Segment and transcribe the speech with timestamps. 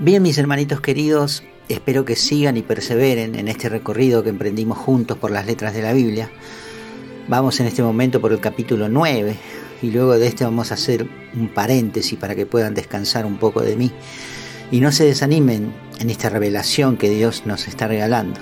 [0.00, 5.16] Bien, mis hermanitos queridos, espero que sigan y perseveren en este recorrido que emprendimos juntos
[5.16, 6.32] por las letras de la Biblia.
[7.28, 9.36] Vamos en este momento por el capítulo 9
[9.82, 13.62] y luego de este vamos a hacer un paréntesis para que puedan descansar un poco
[13.62, 13.92] de mí
[14.72, 18.40] y no se desanimen en esta revelación que Dios nos está regalando.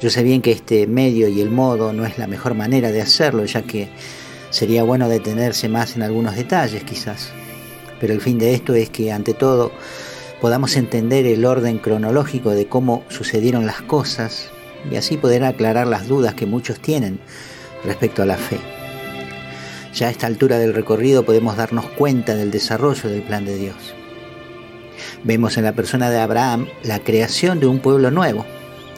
[0.00, 3.02] Yo sé bien que este medio y el modo no es la mejor manera de
[3.02, 3.90] hacerlo, ya que
[4.48, 7.28] sería bueno detenerse más en algunos detalles quizás.
[8.00, 9.72] Pero el fin de esto es que ante todo
[10.40, 14.50] podamos entender el orden cronológico de cómo sucedieron las cosas
[14.90, 17.18] y así poder aclarar las dudas que muchos tienen
[17.84, 18.58] respecto a la fe.
[19.94, 23.94] Ya a esta altura del recorrido podemos darnos cuenta del desarrollo del plan de Dios.
[25.24, 28.44] Vemos en la persona de Abraham la creación de un pueblo nuevo,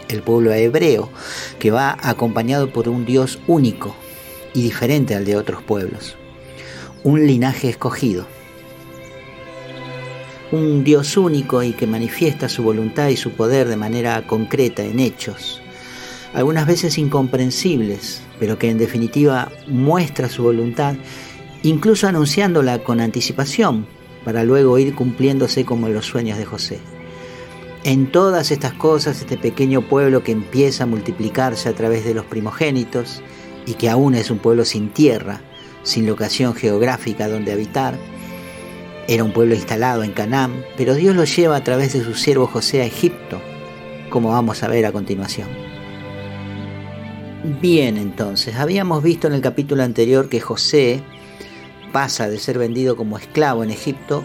[0.08, 1.10] el pueblo hebreo,
[1.58, 3.94] que va acompañado por un Dios único
[4.54, 6.16] y diferente al de otros pueblos,
[7.04, 8.26] un linaje escogido
[10.50, 15.00] un Dios único y que manifiesta su voluntad y su poder de manera concreta en
[15.00, 15.60] hechos,
[16.32, 20.94] algunas veces incomprensibles, pero que en definitiva muestra su voluntad,
[21.62, 23.86] incluso anunciándola con anticipación,
[24.24, 26.80] para luego ir cumpliéndose como en los sueños de José.
[27.84, 32.24] En todas estas cosas, este pequeño pueblo que empieza a multiplicarse a través de los
[32.24, 33.22] primogénitos
[33.66, 35.40] y que aún es un pueblo sin tierra,
[35.82, 37.96] sin locación geográfica donde habitar,
[39.08, 42.46] era un pueblo instalado en Canaán, pero Dios lo lleva a través de su siervo
[42.46, 43.40] José a Egipto,
[44.10, 45.48] como vamos a ver a continuación.
[47.60, 51.00] Bien, entonces, habíamos visto en el capítulo anterior que José
[51.90, 54.22] pasa de ser vendido como esclavo en Egipto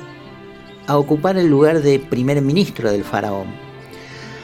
[0.88, 3.48] a ocupar el lugar de primer ministro del faraón,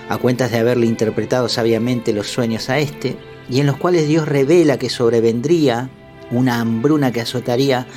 [0.08, 3.18] a cuentas de haberle interpretado sabiamente los sueños a este,
[3.50, 5.90] y en los cuales Dios revela que sobrevendría
[6.32, 7.88] una hambruna que azotaría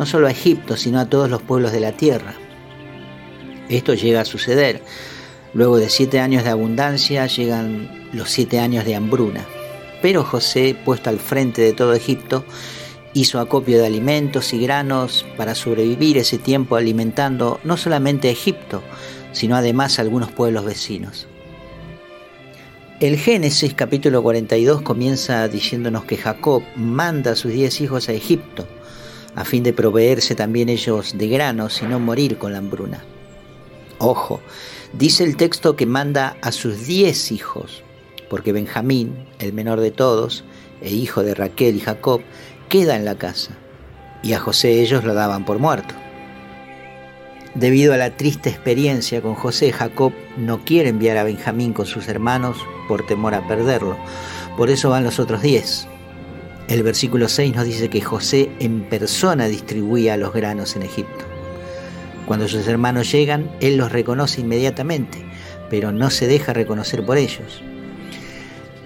[0.00, 2.32] no solo a Egipto, sino a todos los pueblos de la tierra.
[3.68, 4.82] Esto llega a suceder.
[5.52, 9.44] Luego de siete años de abundancia llegan los siete años de hambruna.
[10.00, 12.46] Pero José, puesto al frente de todo Egipto,
[13.12, 18.82] hizo acopio de alimentos y granos para sobrevivir ese tiempo alimentando no solamente a Egipto,
[19.32, 21.26] sino además a algunos pueblos vecinos.
[23.00, 28.66] El Génesis capítulo 42 comienza diciéndonos que Jacob manda a sus diez hijos a Egipto
[29.34, 33.04] a fin de proveerse también ellos de granos y no morir con la hambruna.
[33.98, 34.40] Ojo,
[34.92, 37.82] dice el texto que manda a sus diez hijos,
[38.28, 40.44] porque Benjamín, el menor de todos,
[40.80, 42.22] e hijo de Raquel y Jacob,
[42.68, 43.58] queda en la casa,
[44.22, 45.94] y a José ellos lo daban por muerto.
[47.54, 52.06] Debido a la triste experiencia con José, Jacob no quiere enviar a Benjamín con sus
[52.06, 53.96] hermanos por temor a perderlo.
[54.56, 55.88] Por eso van los otros diez.
[56.70, 61.24] El versículo 6 nos dice que José en persona distribuía los granos en Egipto.
[62.26, 65.18] Cuando sus hermanos llegan, él los reconoce inmediatamente,
[65.68, 67.60] pero no se deja reconocer por ellos.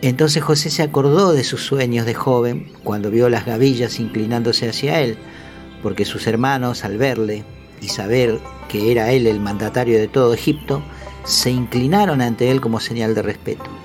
[0.00, 5.02] Entonces José se acordó de sus sueños de joven cuando vio las gavillas inclinándose hacia
[5.02, 5.18] él,
[5.82, 7.44] porque sus hermanos, al verle
[7.82, 8.38] y saber
[8.70, 10.82] que era él el mandatario de todo Egipto,
[11.24, 13.83] se inclinaron ante él como señal de respeto.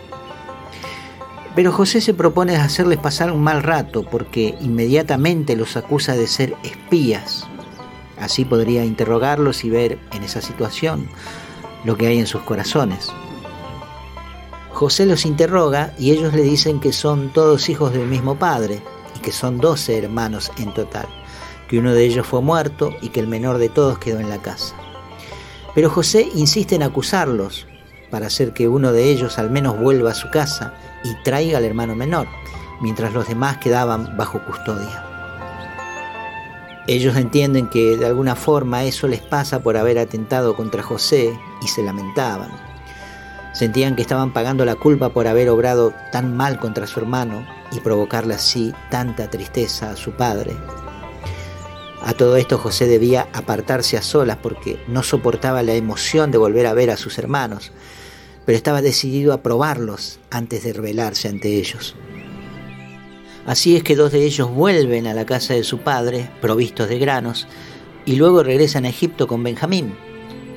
[1.55, 6.55] Pero José se propone hacerles pasar un mal rato porque inmediatamente los acusa de ser
[6.63, 7.47] espías.
[8.19, 11.09] Así podría interrogarlos y ver en esa situación
[11.85, 13.09] lo que hay en sus corazones.
[14.71, 18.81] José los interroga y ellos le dicen que son todos hijos del mismo padre
[19.15, 21.07] y que son doce hermanos en total,
[21.67, 24.41] que uno de ellos fue muerto y que el menor de todos quedó en la
[24.41, 24.75] casa.
[25.75, 27.67] Pero José insiste en acusarlos
[28.09, 31.65] para hacer que uno de ellos al menos vuelva a su casa y traiga al
[31.65, 32.27] hermano menor,
[32.81, 35.05] mientras los demás quedaban bajo custodia.
[36.87, 41.67] Ellos entienden que de alguna forma eso les pasa por haber atentado contra José y
[41.67, 42.49] se lamentaban.
[43.53, 47.79] Sentían que estaban pagando la culpa por haber obrado tan mal contra su hermano y
[47.79, 50.55] provocarle así tanta tristeza a su padre.
[52.01, 56.65] A todo esto José debía apartarse a solas porque no soportaba la emoción de volver
[56.65, 57.71] a ver a sus hermanos,
[58.45, 61.95] pero estaba decidido a probarlos antes de rebelarse ante ellos.
[63.45, 66.99] Así es que dos de ellos vuelven a la casa de su padre, provistos de
[66.99, 67.47] granos,
[68.05, 69.93] y luego regresan a Egipto con Benjamín,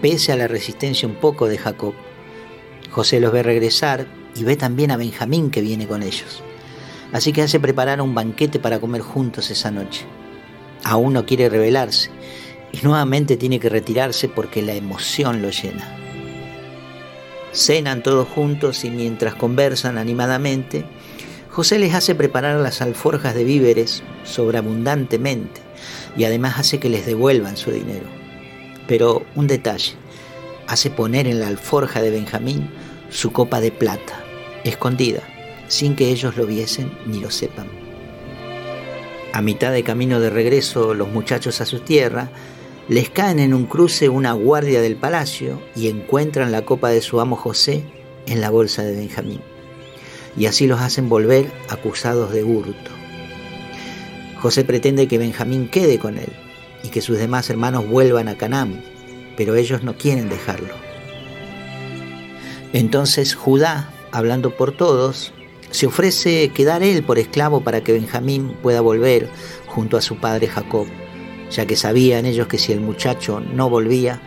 [0.00, 1.94] pese a la resistencia un poco de Jacob.
[2.90, 4.06] José los ve regresar
[4.36, 6.42] y ve también a Benjamín que viene con ellos.
[7.12, 10.06] Así que hace preparar un banquete para comer juntos esa noche.
[10.84, 12.10] Aún no quiere rebelarse
[12.72, 15.98] y nuevamente tiene que retirarse porque la emoción lo llena.
[17.52, 20.84] Cenan todos juntos y mientras conversan animadamente,
[21.50, 25.60] José les hace preparar las alforjas de víveres sobreabundantemente
[26.16, 28.06] y además hace que les devuelvan su dinero.
[28.88, 29.92] Pero un detalle,
[30.66, 32.70] hace poner en la alforja de Benjamín
[33.10, 34.24] su copa de plata,
[34.64, 35.20] escondida,
[35.68, 37.81] sin que ellos lo viesen ni lo sepan.
[39.32, 42.30] A mitad de camino de regreso los muchachos a su tierra,
[42.88, 47.18] les caen en un cruce una guardia del palacio y encuentran la copa de su
[47.18, 47.84] amo José
[48.26, 49.40] en la bolsa de Benjamín.
[50.36, 52.90] Y así los hacen volver acusados de hurto.
[54.40, 56.32] José pretende que Benjamín quede con él
[56.82, 58.82] y que sus demás hermanos vuelvan a Canaán,
[59.36, 60.74] pero ellos no quieren dejarlo.
[62.72, 65.32] Entonces Judá, hablando por todos,
[65.72, 69.28] se ofrece quedar él por esclavo para que Benjamín pueda volver
[69.66, 70.86] junto a su padre Jacob,
[71.50, 74.20] ya que sabían ellos que si el muchacho no volvía,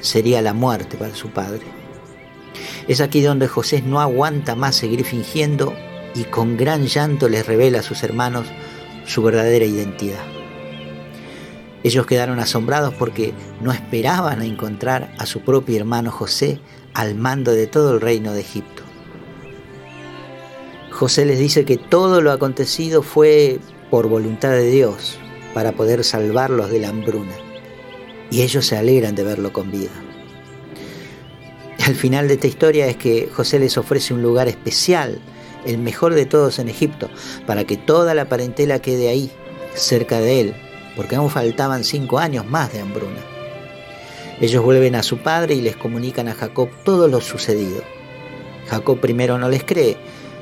[0.00, 1.62] sería la muerte para su padre.
[2.88, 5.74] Es aquí donde José no aguanta más seguir fingiendo
[6.14, 8.46] y con gran llanto les revela a sus hermanos
[9.04, 10.24] su verdadera identidad.
[11.84, 16.60] Ellos quedaron asombrados porque no esperaban encontrar a su propio hermano José
[16.94, 18.87] al mando de todo el reino de Egipto.
[20.98, 25.16] José les dice que todo lo acontecido fue por voluntad de Dios
[25.54, 27.36] para poder salvarlos de la hambruna.
[28.32, 29.92] Y ellos se alegran de verlo con vida.
[31.86, 35.20] El final de esta historia es que José les ofrece un lugar especial,
[35.64, 37.08] el mejor de todos en Egipto,
[37.46, 39.30] para que toda la parentela quede ahí,
[39.74, 40.54] cerca de él,
[40.96, 43.20] porque aún faltaban cinco años más de hambruna.
[44.40, 47.84] Ellos vuelven a su padre y les comunican a Jacob todo lo sucedido.
[48.66, 49.96] Jacob primero no les cree,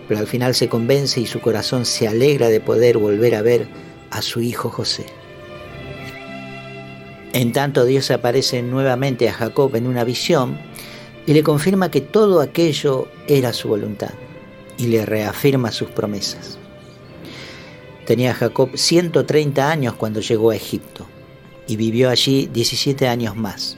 [0.09, 3.69] pero al final se convence y su corazón se alegra de poder volver a ver
[4.11, 5.07] a su hijo José.
[7.33, 10.59] En tanto Dios aparece nuevamente a Jacob en una visión
[11.27, 14.13] y le confirma que todo aquello era su voluntad
[14.79, 16.59] y le reafirma sus promesas.
[18.07, 21.07] Tenía Jacob 130 años cuando llegó a Egipto
[21.67, 23.77] y vivió allí 17 años más.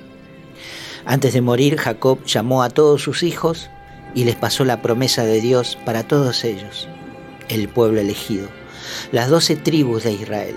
[1.06, 3.70] Antes de morir, Jacob llamó a todos sus hijos
[4.14, 6.88] y les pasó la promesa de Dios para todos ellos,
[7.48, 8.48] el pueblo elegido,
[9.12, 10.56] las doce tribus de Israel.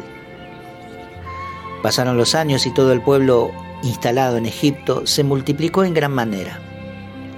[1.84, 3.52] Pasaron los años y todo el pueblo
[3.84, 6.60] instalado en Egipto se multiplicó en gran manera.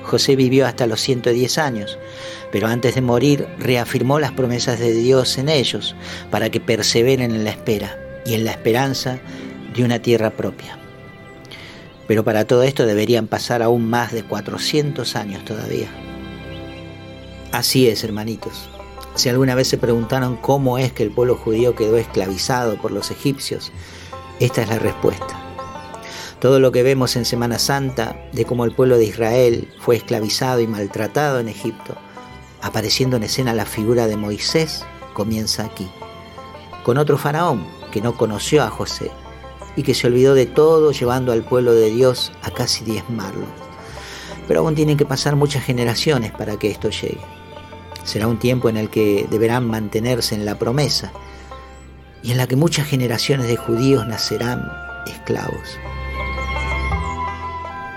[0.03, 1.97] José vivió hasta los 110 años,
[2.51, 5.95] pero antes de morir reafirmó las promesas de Dios en ellos
[6.29, 9.19] para que perseveren en la espera y en la esperanza
[9.73, 10.82] de una tierra propia.
[12.07, 15.87] Pero para todo esto deberían pasar aún más de 400 años todavía.
[17.51, 18.69] Así es, hermanitos.
[19.15, 23.11] Si alguna vez se preguntaron cómo es que el pueblo judío quedó esclavizado por los
[23.11, 23.71] egipcios,
[24.39, 25.39] esta es la respuesta.
[26.39, 30.59] Todo lo que vemos en Semana Santa de cómo el pueblo de Israel fue esclavizado
[30.59, 31.95] y maltratado en Egipto,
[32.61, 34.83] apareciendo en escena la figura de Moisés,
[35.13, 35.89] comienza aquí,
[36.83, 39.11] con otro faraón que no conoció a José
[39.75, 43.45] y que se olvidó de todo llevando al pueblo de Dios a casi diezmarlo.
[44.47, 47.21] Pero aún tienen que pasar muchas generaciones para que esto llegue.
[48.03, 51.11] Será un tiempo en el que deberán mantenerse en la promesa
[52.21, 54.69] y en la que muchas generaciones de judíos nacerán
[55.07, 55.77] esclavos.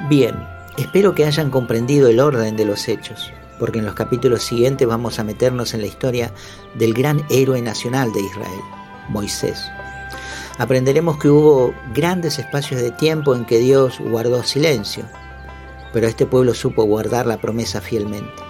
[0.08, 0.36] Bien,
[0.78, 5.18] espero que hayan comprendido el orden de los hechos, porque en los capítulos siguientes vamos
[5.18, 6.32] a meternos en la historia
[6.74, 8.60] del gran héroe nacional de Israel,
[9.08, 9.58] Moisés.
[10.58, 15.04] Aprenderemos que hubo grandes espacios de tiempo en que Dios guardó silencio,
[15.92, 18.42] pero este pueblo supo guardar la promesa fielmente.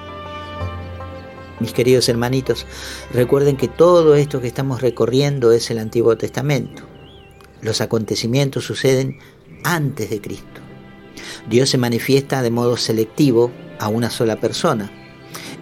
[1.58, 2.64] Mis queridos hermanitos,
[3.12, 6.84] recuerden que todo esto que estamos recorriendo es el Antiguo Testamento.
[7.60, 9.18] Los acontecimientos suceden
[9.64, 10.60] antes de Cristo.
[11.48, 13.50] Dios se manifiesta de modo selectivo
[13.80, 14.92] a una sola persona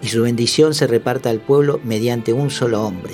[0.01, 3.13] y su bendición se reparte al pueblo mediante un solo hombre,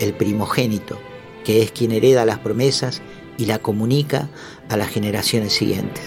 [0.00, 0.98] el primogénito,
[1.46, 3.00] que es quien hereda las promesas
[3.38, 4.28] y la comunica
[4.68, 6.02] a las generaciones siguientes.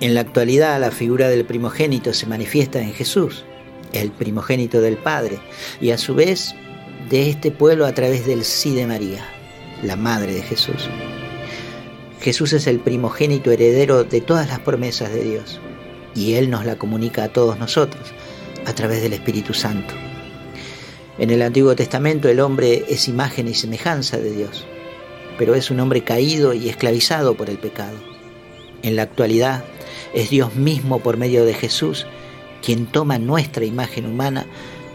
[0.00, 3.44] En la actualidad la figura del primogénito se manifiesta en Jesús,
[3.92, 5.38] el primogénito del Padre,
[5.80, 6.56] y a su vez
[7.08, 9.24] de este pueblo a través del sí de María,
[9.84, 10.88] la madre de Jesús.
[12.20, 15.60] Jesús es el primogénito heredero de todas las promesas de Dios
[16.16, 18.12] y Él nos la comunica a todos nosotros
[18.66, 19.94] a través del Espíritu Santo.
[21.20, 24.66] En el Antiguo Testamento el hombre es imagen y semejanza de Dios,
[25.36, 27.98] pero es un hombre caído y esclavizado por el pecado.
[28.82, 29.62] En la actualidad
[30.14, 32.06] es Dios mismo por medio de Jesús
[32.62, 34.46] quien toma nuestra imagen humana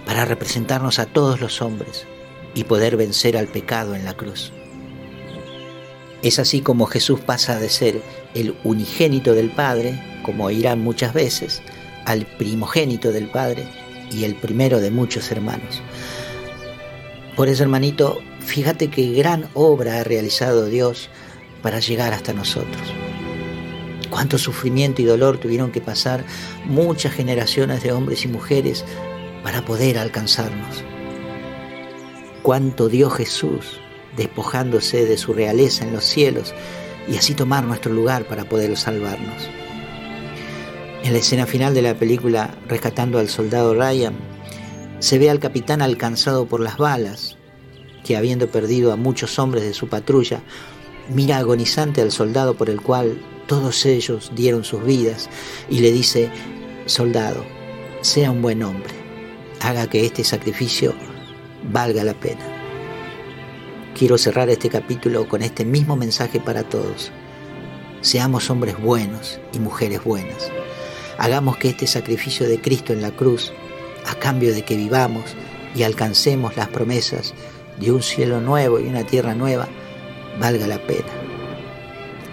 [0.08, 2.08] para representarnos a todos los hombres
[2.56, 4.52] y poder vencer al pecado en la cruz.
[6.24, 8.02] Es así como Jesús pasa de ser
[8.34, 11.62] el unigénito del Padre, como irán muchas veces,
[12.06, 13.68] al primogénito del Padre
[14.12, 15.82] y el primero de muchos hermanos.
[17.36, 21.10] Por eso, hermanito, fíjate qué gran obra ha realizado Dios
[21.62, 22.82] para llegar hasta nosotros.
[24.10, 26.24] Cuánto sufrimiento y dolor tuvieron que pasar
[26.64, 28.86] muchas generaciones de hombres y mujeres
[29.44, 30.84] para poder alcanzarnos.
[32.42, 33.82] Cuánto dio Jesús
[34.16, 36.54] despojándose de su realeza en los cielos
[37.08, 39.50] y así tomar nuestro lugar para poder salvarnos.
[41.04, 44.16] En la escena final de la película Rescatando al soldado Ryan,
[45.00, 47.38] se ve al capitán alcanzado por las balas,
[48.04, 50.42] que habiendo perdido a muchos hombres de su patrulla,
[51.10, 55.30] mira agonizante al soldado por el cual todos ellos dieron sus vidas
[55.70, 56.30] y le dice,
[56.86, 57.44] soldado,
[58.02, 58.94] sea un buen hombre,
[59.62, 60.94] haga que este sacrificio
[61.72, 62.46] valga la pena.
[63.98, 67.12] Quiero cerrar este capítulo con este mismo mensaje para todos.
[68.02, 70.52] Seamos hombres buenos y mujeres buenas.
[71.18, 73.54] Hagamos que este sacrificio de Cristo en la cruz,
[74.08, 75.36] a cambio de que vivamos
[75.76, 77.34] y alcancemos las promesas
[77.80, 79.68] de un cielo nuevo y una tierra nueva,
[80.40, 81.12] valga la pena.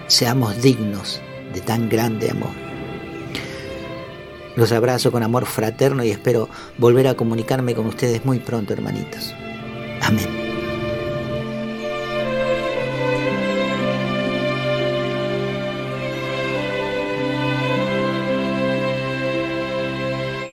[0.07, 1.21] Seamos dignos
[1.53, 2.51] de tan grande amor.
[4.55, 9.33] Los abrazo con amor fraterno y espero volver a comunicarme con ustedes muy pronto, hermanitos.
[10.01, 10.42] Amén.